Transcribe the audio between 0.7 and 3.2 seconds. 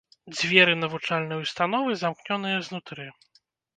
навучальнай установы замкнёныя знутры.